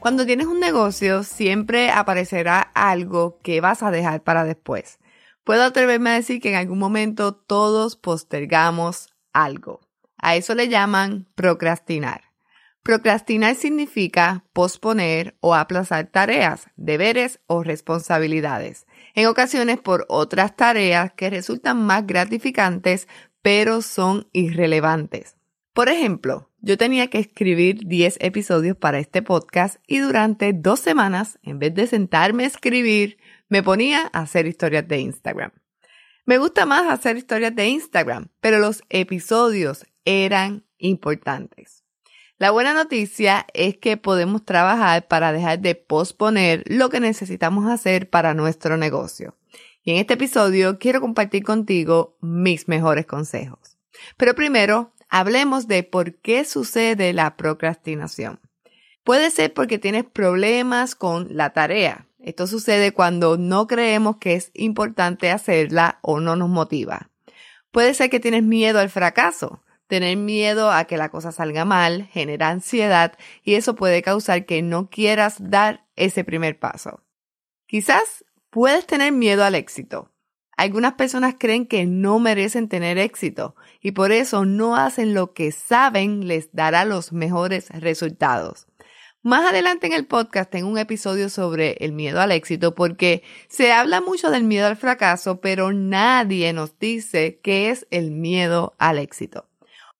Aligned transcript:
Cuando 0.00 0.24
tienes 0.24 0.46
un 0.46 0.60
negocio, 0.60 1.24
siempre 1.24 1.90
aparecerá 1.90 2.60
algo 2.74 3.38
que 3.42 3.60
vas 3.60 3.82
a 3.82 3.90
dejar 3.90 4.22
para 4.22 4.44
después. 4.44 4.98
Puedo 5.44 5.62
atreverme 5.62 6.08
a 6.08 6.14
decir 6.14 6.40
que 6.40 6.48
en 6.48 6.54
algún 6.56 6.78
momento 6.78 7.34
todos 7.34 7.96
postergamos 7.96 9.14
algo. 9.34 9.80
A 10.16 10.36
eso 10.36 10.54
le 10.54 10.68
llaman 10.68 11.28
procrastinar. 11.34 12.22
Procrastinar 12.82 13.56
significa 13.56 14.46
posponer 14.54 15.36
o 15.40 15.54
aplazar 15.54 16.06
tareas, 16.06 16.68
deberes 16.76 17.40
o 17.46 17.62
responsabilidades, 17.62 18.86
en 19.14 19.26
ocasiones 19.26 19.78
por 19.80 20.06
otras 20.08 20.56
tareas 20.56 21.12
que 21.12 21.28
resultan 21.28 21.84
más 21.84 22.06
gratificantes 22.06 23.06
pero 23.42 23.82
son 23.82 24.28
irrelevantes. 24.32 25.36
Por 25.74 25.88
ejemplo, 25.88 26.49
yo 26.62 26.76
tenía 26.76 27.08
que 27.08 27.18
escribir 27.18 27.86
10 27.86 28.18
episodios 28.20 28.76
para 28.76 28.98
este 28.98 29.22
podcast 29.22 29.76
y 29.86 29.98
durante 29.98 30.52
dos 30.52 30.80
semanas, 30.80 31.38
en 31.42 31.58
vez 31.58 31.74
de 31.74 31.86
sentarme 31.86 32.44
a 32.44 32.48
escribir, 32.48 33.18
me 33.48 33.62
ponía 33.62 34.10
a 34.12 34.20
hacer 34.20 34.46
historias 34.46 34.86
de 34.86 35.00
Instagram. 35.00 35.52
Me 36.26 36.38
gusta 36.38 36.66
más 36.66 36.90
hacer 36.90 37.16
historias 37.16 37.54
de 37.56 37.68
Instagram, 37.68 38.28
pero 38.40 38.58
los 38.58 38.82
episodios 38.88 39.86
eran 40.04 40.64
importantes. 40.78 41.84
La 42.38 42.50
buena 42.50 42.72
noticia 42.72 43.46
es 43.52 43.76
que 43.76 43.96
podemos 43.96 44.44
trabajar 44.44 45.08
para 45.08 45.32
dejar 45.32 45.60
de 45.60 45.74
posponer 45.74 46.62
lo 46.66 46.88
que 46.88 47.00
necesitamos 47.00 47.68
hacer 47.68 48.08
para 48.08 48.32
nuestro 48.34 48.76
negocio. 48.76 49.36
Y 49.82 49.92
en 49.92 49.96
este 49.98 50.14
episodio 50.14 50.78
quiero 50.78 51.00
compartir 51.00 51.42
contigo 51.42 52.16
mis 52.20 52.68
mejores 52.68 53.06
consejos. 53.06 53.78
Pero 54.16 54.34
primero, 54.34 54.94
hablemos 55.10 55.68
de 55.68 55.82
por 55.82 56.14
qué 56.14 56.44
sucede 56.44 57.12
la 57.12 57.36
procrastinación. 57.36 58.40
Puede 59.04 59.30
ser 59.30 59.52
porque 59.52 59.78
tienes 59.78 60.04
problemas 60.04 60.94
con 60.94 61.28
la 61.36 61.50
tarea. 61.50 62.06
Esto 62.18 62.46
sucede 62.46 62.92
cuando 62.92 63.36
no 63.36 63.66
creemos 63.66 64.16
que 64.16 64.34
es 64.34 64.50
importante 64.54 65.30
hacerla 65.30 65.98
o 66.02 66.20
no 66.20 66.36
nos 66.36 66.48
motiva. 66.48 67.10
Puede 67.70 67.94
ser 67.94 68.10
que 68.10 68.20
tienes 68.20 68.42
miedo 68.42 68.78
al 68.78 68.90
fracaso. 68.90 69.62
Tener 69.86 70.16
miedo 70.16 70.70
a 70.70 70.84
que 70.84 70.96
la 70.96 71.08
cosa 71.08 71.32
salga 71.32 71.64
mal 71.64 72.06
genera 72.12 72.50
ansiedad 72.50 73.14
y 73.42 73.54
eso 73.54 73.74
puede 73.74 74.02
causar 74.02 74.46
que 74.46 74.62
no 74.62 74.88
quieras 74.88 75.36
dar 75.40 75.86
ese 75.96 76.22
primer 76.22 76.58
paso. 76.58 77.02
Quizás 77.66 78.24
puedes 78.50 78.86
tener 78.86 79.12
miedo 79.12 79.44
al 79.44 79.54
éxito. 79.54 80.09
Algunas 80.60 80.92
personas 80.92 81.36
creen 81.38 81.64
que 81.64 81.86
no 81.86 82.18
merecen 82.18 82.68
tener 82.68 82.98
éxito 82.98 83.56
y 83.80 83.92
por 83.92 84.12
eso 84.12 84.44
no 84.44 84.76
hacen 84.76 85.14
lo 85.14 85.32
que 85.32 85.52
saben 85.52 86.28
les 86.28 86.52
dará 86.52 86.84
los 86.84 87.14
mejores 87.14 87.70
resultados. 87.70 88.66
Más 89.22 89.48
adelante 89.48 89.86
en 89.86 89.94
el 89.94 90.04
podcast 90.04 90.50
tengo 90.50 90.68
un 90.68 90.76
episodio 90.76 91.30
sobre 91.30 91.78
el 91.80 91.92
miedo 91.92 92.20
al 92.20 92.30
éxito 92.30 92.74
porque 92.74 93.22
se 93.48 93.72
habla 93.72 94.02
mucho 94.02 94.30
del 94.30 94.44
miedo 94.44 94.66
al 94.66 94.76
fracaso, 94.76 95.40
pero 95.40 95.72
nadie 95.72 96.52
nos 96.52 96.78
dice 96.78 97.40
qué 97.42 97.70
es 97.70 97.86
el 97.90 98.10
miedo 98.10 98.74
al 98.76 98.98
éxito. 98.98 99.48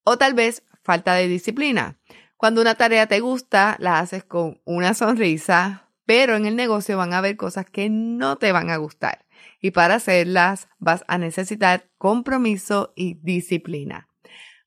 O 0.04 0.19
tal 0.19 0.34
vez 0.34 0.62
falta 0.82 1.15
de 1.15 1.26
disciplina. 1.26 1.97
Cuando 2.37 2.60
una 2.60 2.75
tarea 2.75 3.06
te 3.06 3.20
gusta, 3.20 3.76
la 3.78 3.99
haces 3.99 4.25
con 4.25 4.60
una 4.66 4.93
sonrisa, 4.93 5.88
pero 6.04 6.37
en 6.37 6.44
el 6.44 6.54
negocio 6.54 6.99
van 6.99 7.15
a 7.15 7.19
haber 7.19 7.38
cosas 7.38 7.65
que 7.65 7.88
no 7.88 8.37
te 8.37 8.53
van 8.53 8.69
a 8.69 8.76
gustar 8.76 9.25
y 9.60 9.71
para 9.72 9.97
hacerlas 9.97 10.69
vas 10.78 11.04
a 11.09 11.19
necesitar 11.19 11.88
compromiso 11.98 12.93
y 12.97 13.15
disciplina. 13.22 14.09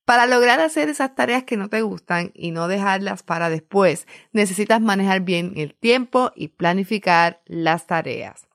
Para 0.06 0.26
lograr 0.26 0.60
hacer 0.60 0.90
esas 0.90 1.16
tareas 1.16 1.44
que 1.44 1.56
no 1.56 1.70
te 1.70 1.82
gustan 1.82 2.32
y 2.34 2.52
no 2.52 2.68
dejarlas 2.68 3.24
para 3.24 3.50
después, 3.50 4.06
necesitas 4.34 4.82
manejar 4.82 5.22
bien 5.22 5.54
el 5.56 5.74
tiempo 5.76 6.32
y 6.36 6.50
planificar 6.50 7.42
las 7.46 7.88
tareas. 7.88 8.48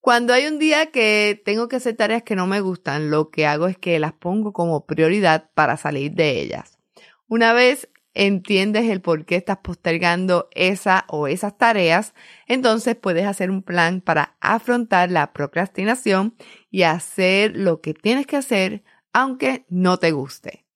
Cuando 0.00 0.32
hay 0.32 0.46
un 0.46 0.58
día 0.58 0.86
que 0.86 1.42
tengo 1.44 1.68
que 1.68 1.76
hacer 1.76 1.96
tareas 1.96 2.22
que 2.22 2.36
no 2.36 2.46
me 2.46 2.60
gustan, 2.60 3.10
lo 3.10 3.28
que 3.30 3.46
hago 3.46 3.66
es 3.66 3.76
que 3.76 3.98
las 3.98 4.14
pongo 4.14 4.54
como 4.54 4.86
prioridad 4.86 5.50
para 5.52 5.76
salir 5.76 6.12
de 6.12 6.40
ellas. 6.40 6.78
Una 7.26 7.52
vez 7.52 7.90
entiendes 8.18 8.90
el 8.90 9.00
por 9.00 9.24
qué 9.24 9.36
estás 9.36 9.58
postergando 9.58 10.48
esa 10.50 11.04
o 11.08 11.28
esas 11.28 11.56
tareas, 11.56 12.14
entonces 12.48 12.96
puedes 12.96 13.24
hacer 13.24 13.48
un 13.50 13.62
plan 13.62 14.00
para 14.00 14.36
afrontar 14.40 15.12
la 15.12 15.32
procrastinación 15.32 16.34
y 16.68 16.82
hacer 16.82 17.56
lo 17.56 17.80
que 17.80 17.94
tienes 17.94 18.26
que 18.26 18.36
hacer 18.36 18.82
aunque 19.12 19.64
no 19.68 19.98
te 19.98 20.10
guste. 20.10 20.67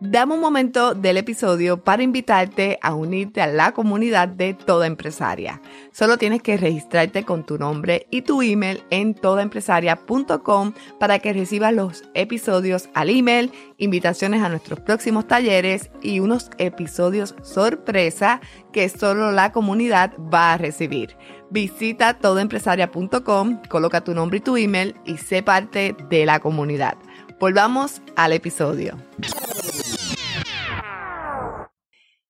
Dame 0.00 0.34
un 0.34 0.40
momento 0.40 0.94
del 0.94 1.16
episodio 1.16 1.82
para 1.82 2.02
invitarte 2.02 2.78
a 2.82 2.94
unirte 2.94 3.40
a 3.40 3.46
la 3.46 3.72
comunidad 3.72 4.28
de 4.28 4.52
Toda 4.52 4.86
Empresaria. 4.86 5.60
Solo 5.92 6.18
tienes 6.18 6.42
que 6.42 6.56
registrarte 6.56 7.24
con 7.24 7.44
tu 7.44 7.58
nombre 7.58 8.06
y 8.10 8.22
tu 8.22 8.42
email 8.42 8.82
en 8.90 9.14
todaempresaria.com 9.14 10.72
para 10.98 11.20
que 11.20 11.32
recibas 11.32 11.72
los 11.72 12.02
episodios 12.14 12.88
al 12.94 13.08
email, 13.08 13.52
invitaciones 13.78 14.42
a 14.42 14.48
nuestros 14.48 14.80
próximos 14.80 15.28
talleres 15.28 15.90
y 16.02 16.20
unos 16.20 16.50
episodios 16.58 17.34
sorpresa 17.42 18.40
que 18.72 18.88
solo 18.88 19.30
la 19.30 19.52
comunidad 19.52 20.12
va 20.18 20.52
a 20.52 20.58
recibir. 20.58 21.16
Visita 21.50 22.18
todaempresaria.com, 22.18 23.62
coloca 23.68 24.02
tu 24.02 24.12
nombre 24.12 24.38
y 24.38 24.40
tu 24.40 24.56
email 24.56 24.96
y 25.04 25.18
sé 25.18 25.42
parte 25.42 25.94
de 26.10 26.26
la 26.26 26.40
comunidad. 26.40 26.96
Volvamos 27.38 28.02
al 28.16 28.32
episodio. 28.32 28.96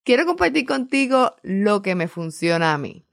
Quiero 0.05 0.27
compartir 0.27 0.67
contigo 0.67 1.35
lo 1.41 1.81
que 1.81 1.95
me 1.95 2.07
funciona 2.07 2.75
a 2.75 2.77
mí. 2.77 3.07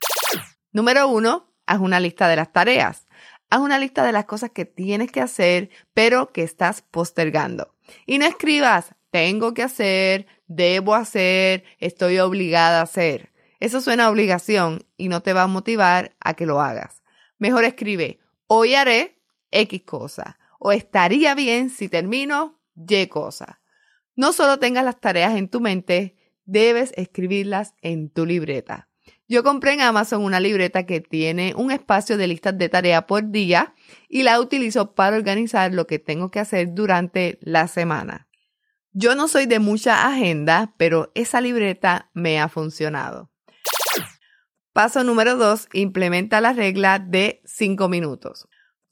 Número 0.72 1.08
uno, 1.08 1.50
haz 1.64 1.80
una 1.80 1.98
lista 2.00 2.28
de 2.28 2.36
las 2.36 2.52
tareas. 2.52 3.06
Haz 3.48 3.60
una 3.60 3.78
lista 3.78 4.04
de 4.04 4.12
las 4.12 4.26
cosas 4.26 4.50
que 4.50 4.66
tienes 4.66 5.10
que 5.10 5.22
hacer, 5.22 5.70
pero 5.94 6.32
que 6.32 6.42
estás 6.42 6.82
postergando. 6.82 7.74
Y 8.04 8.18
no 8.18 8.26
escribas, 8.26 8.94
tengo 9.10 9.54
que 9.54 9.62
hacer, 9.62 10.26
debo 10.48 10.94
hacer, 10.94 11.64
estoy 11.78 12.18
obligada 12.18 12.80
a 12.80 12.84
hacer. 12.84 13.32
Eso 13.58 13.80
suena 13.80 14.04
a 14.04 14.10
obligación 14.10 14.84
y 14.98 15.08
no 15.08 15.22
te 15.22 15.32
va 15.32 15.44
a 15.44 15.46
motivar 15.46 16.14
a 16.20 16.34
que 16.34 16.44
lo 16.44 16.60
hagas. 16.60 17.02
Mejor 17.38 17.64
escribe, 17.64 18.20
hoy 18.48 18.74
haré 18.74 19.18
X 19.50 19.82
cosa 19.86 20.38
o 20.58 20.72
estaría 20.72 21.34
bien 21.34 21.70
si 21.70 21.88
termino 21.88 22.60
Y 22.76 23.06
cosa. 23.06 23.62
No 24.14 24.34
solo 24.34 24.58
tengas 24.58 24.84
las 24.84 25.00
tareas 25.00 25.36
en 25.36 25.48
tu 25.48 25.62
mente, 25.62 26.18
debes 26.44 26.92
escribirlas 26.96 27.74
en 27.82 28.10
tu 28.10 28.26
libreta. 28.26 28.88
Yo 29.28 29.42
compré 29.42 29.72
en 29.72 29.80
Amazon 29.80 30.22
una 30.22 30.40
libreta 30.40 30.84
que 30.84 31.00
tiene 31.00 31.54
un 31.56 31.70
espacio 31.70 32.16
de 32.16 32.26
listas 32.26 32.58
de 32.58 32.68
tarea 32.68 33.06
por 33.06 33.30
día 33.30 33.74
y 34.08 34.24
la 34.24 34.38
utilizo 34.40 34.94
para 34.94 35.16
organizar 35.16 35.72
lo 35.72 35.86
que 35.86 35.98
tengo 35.98 36.30
que 36.30 36.40
hacer 36.40 36.74
durante 36.74 37.38
la 37.40 37.66
semana. 37.66 38.28
Yo 38.92 39.14
no 39.14 39.28
soy 39.28 39.46
de 39.46 39.58
mucha 39.58 40.06
agenda, 40.06 40.74
pero 40.76 41.10
esa 41.14 41.40
libreta 41.40 42.10
me 42.12 42.40
ha 42.40 42.48
funcionado. 42.48 43.30
Paso 44.74 45.02
número 45.04 45.36
2. 45.36 45.68
Implementa 45.72 46.40
la 46.40 46.52
regla 46.52 46.98
de 46.98 47.40
5 47.44 47.88
minutos. 47.88 48.48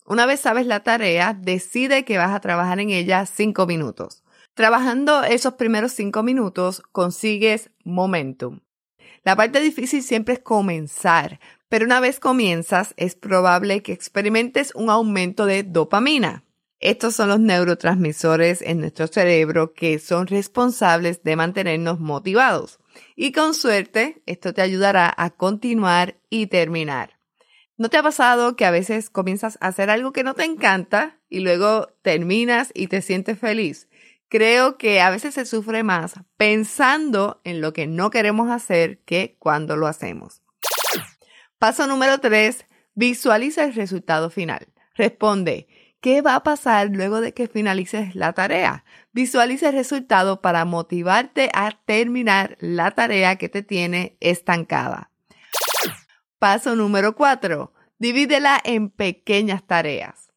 Una 0.06 0.26
vez 0.26 0.40
sabes 0.40 0.66
la 0.66 0.80
tarea, 0.80 1.34
decide 1.34 2.04
que 2.04 2.18
vas 2.18 2.32
a 2.32 2.40
trabajar 2.40 2.80
en 2.80 2.90
ella 2.90 3.26
5 3.26 3.66
minutos. 3.66 4.22
Trabajando 4.54 5.22
esos 5.22 5.54
primeros 5.54 5.92
cinco 5.92 6.22
minutos 6.22 6.82
consigues 6.92 7.70
momentum. 7.84 8.60
La 9.22 9.36
parte 9.36 9.60
difícil 9.60 10.02
siempre 10.02 10.34
es 10.34 10.40
comenzar, 10.40 11.40
pero 11.68 11.84
una 11.84 12.00
vez 12.00 12.18
comienzas 12.18 12.94
es 12.96 13.14
probable 13.14 13.82
que 13.82 13.92
experimentes 13.92 14.74
un 14.74 14.90
aumento 14.90 15.46
de 15.46 15.62
dopamina. 15.62 16.44
Estos 16.80 17.14
son 17.14 17.28
los 17.28 17.40
neurotransmisores 17.40 18.62
en 18.62 18.80
nuestro 18.80 19.06
cerebro 19.06 19.74
que 19.74 19.98
son 19.98 20.26
responsables 20.26 21.22
de 21.22 21.36
mantenernos 21.36 22.00
motivados. 22.00 22.80
Y 23.16 23.32
con 23.32 23.52
suerte, 23.52 24.22
esto 24.24 24.54
te 24.54 24.62
ayudará 24.62 25.12
a 25.14 25.30
continuar 25.30 26.16
y 26.30 26.46
terminar. 26.46 27.18
¿No 27.76 27.90
te 27.90 27.98
ha 27.98 28.02
pasado 28.02 28.56
que 28.56 28.64
a 28.64 28.70
veces 28.70 29.10
comienzas 29.10 29.58
a 29.60 29.68
hacer 29.68 29.90
algo 29.90 30.12
que 30.12 30.24
no 30.24 30.34
te 30.34 30.44
encanta 30.44 31.18
y 31.28 31.40
luego 31.40 31.88
terminas 32.02 32.72
y 32.74 32.86
te 32.86 33.02
sientes 33.02 33.38
feliz? 33.38 33.89
Creo 34.30 34.78
que 34.78 35.00
a 35.00 35.10
veces 35.10 35.34
se 35.34 35.44
sufre 35.44 35.82
más 35.82 36.14
pensando 36.36 37.40
en 37.42 37.60
lo 37.60 37.72
que 37.72 37.88
no 37.88 38.10
queremos 38.10 38.48
hacer 38.48 39.00
que 39.00 39.36
cuando 39.40 39.76
lo 39.76 39.88
hacemos. 39.88 40.40
Paso 41.58 41.88
número 41.88 42.20
3. 42.20 42.64
Visualiza 42.94 43.64
el 43.64 43.74
resultado 43.74 44.30
final. 44.30 44.68
Responde, 44.94 45.66
¿qué 46.00 46.22
va 46.22 46.36
a 46.36 46.44
pasar 46.44 46.90
luego 46.90 47.20
de 47.20 47.34
que 47.34 47.48
finalices 47.48 48.14
la 48.14 48.32
tarea? 48.32 48.84
Visualiza 49.12 49.70
el 49.70 49.74
resultado 49.74 50.40
para 50.40 50.64
motivarte 50.64 51.50
a 51.52 51.72
terminar 51.84 52.56
la 52.60 52.92
tarea 52.92 53.34
que 53.34 53.48
te 53.48 53.64
tiene 53.64 54.16
estancada. 54.20 55.10
Paso 56.38 56.76
número 56.76 57.16
4. 57.16 57.72
Divídela 57.98 58.60
en 58.62 58.90
pequeñas 58.90 59.66
tareas. 59.66 60.29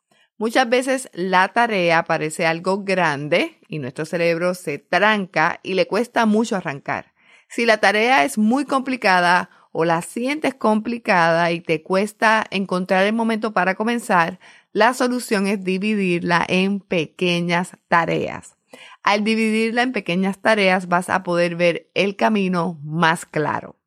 Muchas 0.44 0.68
veces 0.68 1.10
la 1.14 1.48
tarea 1.54 2.04
parece 2.04 2.46
algo 2.46 2.84
grande 2.84 3.62
y 3.70 3.80
nuestro 3.80 4.04
cerebro 4.04 4.56
se 4.56 4.78
tranca 4.78 5.62
y 5.64 5.74
le 5.74 5.88
cuesta 5.88 6.26
mucho 6.26 6.58
arrancar. 6.58 7.14
Si 7.48 7.66
la 7.66 7.78
tarea 7.78 8.26
es 8.26 8.38
muy 8.38 8.66
complicada 8.66 9.50
o 9.72 9.86
la 9.86 10.02
sientes 10.02 10.54
complicada 10.54 11.50
y 11.54 11.62
te 11.62 11.82
cuesta 11.82 12.46
encontrar 12.52 13.06
el 13.06 13.14
momento 13.14 13.54
para 13.54 13.76
comenzar, 13.76 14.38
la 14.74 14.94
solución 14.94 15.48
es 15.48 15.64
dividirla 15.64 16.46
en 16.46 16.82
pequeñas 16.82 17.78
tareas. 17.88 18.58
Al 19.02 19.24
dividirla 19.24 19.82
en 19.84 19.94
pequeñas 19.94 20.42
tareas 20.42 20.90
vas 20.90 21.10
a 21.10 21.24
poder 21.24 21.56
ver 21.56 21.90
el 21.94 22.18
camino 22.18 22.78
más 22.84 23.26
claro. 23.26 23.78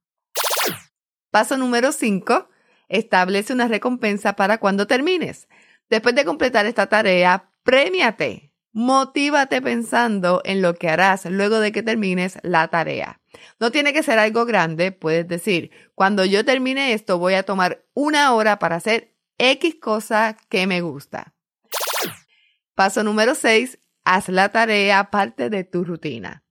Paso 1.31 1.59
número 1.59 1.93
5. 1.93 2.49
Establece 2.89 3.53
una 3.53 3.69
recompensa 3.69 4.37
para 4.37 4.57
cuando 4.57 4.87
termines. 4.87 5.49
Después 5.89 6.15
de 6.15 6.25
completar 6.25 6.67
esta 6.67 6.87
tarea, 6.87 7.51
premiate. 7.63 8.53
Motívate 8.73 9.63
pensando 9.63 10.43
en 10.45 10.61
lo 10.61 10.75
que 10.75 10.91
harás 10.91 11.25
luego 11.27 11.61
de 11.61 11.73
que 11.73 11.83
termines 11.83 12.39
la 12.43 12.69
tarea. 12.69 13.21
No 13.59 13.71
tiene 13.71 13.93
que 13.93 14.03
ser 14.03 14.19
algo 14.19 14.45
grande, 14.45 14.93
puedes 14.93 15.27
decir, 15.27 15.71
cuando 15.95 16.25
yo 16.25 16.45
termine 16.45 16.93
esto 16.93 17.19
voy 17.19 17.35
a 17.35 17.45
tomar 17.45 17.87
una 17.95 18.35
hora 18.35 18.59
para 18.59 18.77
hacer 18.77 19.15
X 19.39 19.77
cosa 19.81 20.37
que 20.51 20.67
me 20.67 20.83
gusta. 20.83 21.35
Paso 22.75 23.03
número 23.03 23.35
6, 23.35 23.79
haz 24.05 24.29
la 24.29 24.51
tarea 24.51 25.11
parte 25.11 25.49
de 25.49 25.65
tu 25.65 25.85
rutina. 25.85 26.45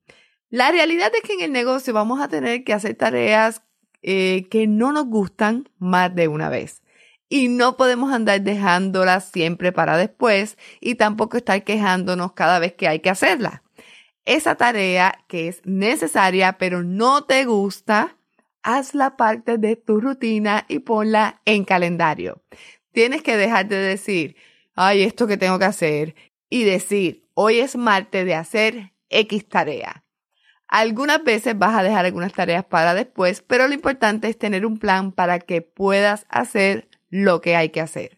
La 0.50 0.72
realidad 0.72 1.12
es 1.14 1.22
que 1.22 1.34
en 1.34 1.42
el 1.42 1.52
negocio 1.52 1.94
vamos 1.94 2.22
a 2.22 2.28
tener 2.28 2.64
que 2.64 2.74
hacer 2.74 2.96
tareas 2.96 3.62
eh, 4.02 4.48
que 4.50 4.66
no 4.66 4.92
nos 4.92 5.06
gustan 5.06 5.70
más 5.78 6.16
de 6.16 6.28
una 6.28 6.50
vez 6.50 6.82
y 7.30 7.48
no 7.48 7.78
podemos 7.78 8.14
andar 8.14 8.42
dejándola 8.42 9.20
siempre 9.20 9.72
para 9.72 9.98
después 9.98 10.58
y 10.80 10.96
tampoco 10.96 11.38
estar 11.38 11.64
quejándonos 11.64 12.34
cada 12.34 12.60
vez 12.60 12.74
que 12.74 12.88
hay 12.88 13.00
que 13.00 13.10
hacerla. 13.10 13.64
Esa 14.26 14.56
tarea 14.56 15.24
que 15.28 15.48
es 15.48 15.62
necesaria 15.66 16.58
pero 16.58 16.84
no 16.84 17.24
te 17.26 17.46
gusta, 17.46 18.18
hazla 18.64 19.18
parte 19.18 19.58
de 19.58 19.76
tu 19.76 20.00
rutina 20.00 20.66
y 20.68 20.80
ponla 20.80 21.42
en 21.46 21.66
calendario. 21.66 22.42
Tienes 22.92 23.22
que 23.22 23.38
dejar 23.38 23.68
de 23.68 23.78
decir, 23.78 24.36
ay, 24.76 25.04
esto 25.04 25.28
que 25.28 25.38
tengo 25.38 25.60
que 25.60 25.66
hacer 25.66 26.16
y 26.50 26.64
decir, 26.64 27.28
hoy 27.34 27.60
es 27.60 27.76
martes 27.76 28.26
de 28.26 28.36
hacer 28.36 28.94
X 29.10 29.48
tarea. 29.48 30.04
Algunas 30.68 31.24
veces 31.24 31.58
vas 31.58 31.76
a 31.76 31.84
dejar 31.84 32.06
algunas 32.06 32.34
tareas 32.34 32.66
para 32.66 32.96
después, 32.96 33.42
pero 33.42 33.68
lo 33.68 33.74
importante 33.74 34.28
es 34.28 34.38
tener 34.38 34.66
un 34.66 34.80
plan 34.80 35.12
para 35.12 35.40
que 35.40 35.62
puedas 35.62 36.26
hacer 36.30 36.88
lo 37.16 37.40
que 37.40 37.56
hay 37.56 37.70
que 37.70 37.80
hacer. 37.80 38.18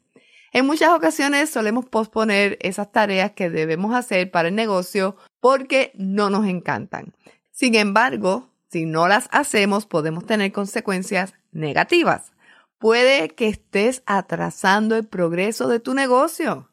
En 0.52 0.66
muchas 0.66 0.90
ocasiones 0.90 1.52
solemos 1.52 1.86
posponer 1.86 2.58
esas 2.62 2.92
tareas 2.92 3.34
que 3.34 3.52
debemos 3.52 3.94
hacer 3.94 4.32
para 4.32 4.48
el 4.48 4.56
negocio 4.56 5.16
porque 5.40 5.92
no 5.96 6.32
nos 6.32 6.48
encantan. 6.48 7.14
Sin 7.52 7.76
embargo, 7.76 8.50
si 8.72 8.86
no 8.86 9.08
las 9.08 9.30
hacemos 9.32 9.86
podemos 9.86 10.26
tener 10.26 10.52
consecuencias 10.52 11.36
negativas. 11.52 12.32
Puede 12.80 13.30
que 13.30 13.50
estés 13.50 14.02
atrasando 14.08 14.96
el 14.96 15.06
progreso 15.06 15.68
de 15.68 15.80
tu 15.80 15.94
negocio. 15.94 16.70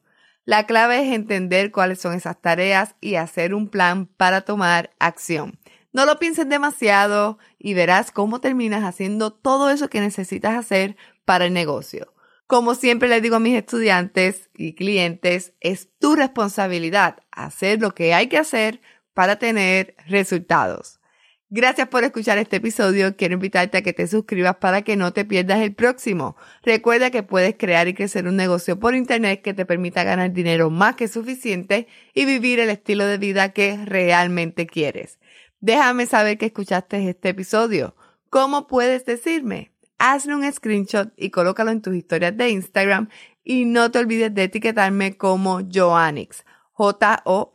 La 0.47 0.65
clave 0.65 1.07
es 1.07 1.15
entender 1.15 1.73
cuáles 1.73 2.01
son 2.01 2.15
esas 2.15 2.41
tareas 2.41 2.95
y 3.03 3.17
hacer 3.17 3.55
un 3.55 3.69
plan 3.69 4.07
para 4.07 4.43
tomar 4.43 4.91
acción. 4.99 5.59
No 5.93 6.07
lo 6.07 6.19
pienses 6.19 6.49
demasiado 6.49 7.39
y 7.59 7.75
verás 7.75 8.11
cómo 8.11 8.41
terminas 8.41 8.83
haciendo 8.83 9.31
todo 9.31 9.69
eso 9.69 9.89
que 9.89 10.01
necesitas 10.01 10.55
hacer 10.55 10.97
para 11.25 11.47
el 11.47 11.53
negocio. 11.53 12.14
Como 12.47 12.75
siempre 12.75 13.09
les 13.09 13.23
digo 13.23 13.37
a 13.37 13.41
mis 13.41 13.57
estudiantes 13.57 14.51
y 14.55 14.75
clientes, 14.75 15.55
es 15.61 15.89
tu 15.99 16.15
responsabilidad 16.15 17.19
hacer 17.31 17.81
lo 17.81 17.95
que 17.95 18.13
hay 18.13 18.29
que 18.29 18.39
hacer 18.39 18.81
para 19.15 19.39
tener 19.39 19.95
resultados. 20.07 21.01
Gracias 21.49 21.89
por 21.89 22.05
escuchar 22.05 22.37
este 22.39 22.57
episodio. 22.57 23.17
Quiero 23.17 23.35
invitarte 23.35 23.79
a 23.79 23.83
que 23.83 23.93
te 23.93 24.07
suscribas 24.09 24.57
para 24.57 24.83
que 24.83 24.97
no 24.97 25.13
te 25.13 25.25
pierdas 25.25 25.61
el 25.61 25.75
próximo. 25.75 26.37
Recuerda 26.63 27.11
que 27.11 27.23
puedes 27.23 27.55
crear 27.57 27.87
y 27.87 27.95
crecer 27.95 28.27
un 28.27 28.37
negocio 28.37 28.79
por 28.79 28.95
internet 28.95 29.41
que 29.41 29.55
te 29.55 29.65
permita 29.65 30.05
ganar 30.05 30.33
dinero 30.33 30.69
más 30.69 30.97
que 30.97 31.07
suficiente 31.07 31.87
y 32.13 32.25
vivir 32.25 32.61
el 32.61 32.71
estilo 32.71 33.07
de 33.07 33.19
vida 33.19 33.53
que 33.53 33.79
realmente 33.85 34.67
quieres. 34.67 35.19
Déjame 35.61 36.07
saber 36.07 36.39
que 36.39 36.47
escuchaste 36.47 37.09
este 37.09 37.31
episodio. 37.31 37.95
¿Cómo 38.31 38.67
puedes 38.67 39.07
decirme? 39.07 39.74
Hazle 40.05 40.35
un 40.35 40.53
screenshot 40.53 41.13
y 41.17 41.31
colócalo 41.31 41.71
en 41.71 41.81
tus 41.81 41.95
historias 41.95 42.37
de 42.37 42.51
Instagram 42.51 43.09
y 43.43 43.65
no 43.65 43.91
te 43.91 44.01
olvides 44.01 44.35
de 44.35 44.45
etiquetarme 44.45 45.17
como 45.17 45.63
Joannix, 45.73 46.45
J-O-A-N-N-I-X. 46.73 47.55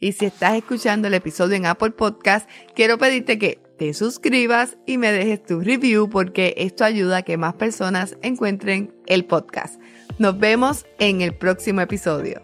Y 0.00 0.12
si 0.12 0.24
estás 0.24 0.54
escuchando 0.54 1.08
el 1.08 1.14
episodio 1.14 1.56
en 1.56 1.66
Apple 1.66 1.90
Podcast, 1.90 2.48
quiero 2.74 2.96
pedirte 2.98 3.38
que 3.38 3.60
te 3.78 3.92
suscribas 3.92 4.78
y 4.86 4.96
me 4.98 5.12
dejes 5.12 5.42
tu 5.44 5.60
review 5.60 6.08
porque 6.08 6.54
esto 6.56 6.84
ayuda 6.84 7.18
a 7.18 7.22
que 7.22 7.36
más 7.36 7.54
personas 7.54 8.16
encuentren 8.22 8.94
el 9.06 9.26
podcast. 9.26 9.80
Nos 10.18 10.38
vemos 10.38 10.86
en 10.98 11.20
el 11.20 11.34
próximo 11.34 11.80
episodio. 11.82 12.42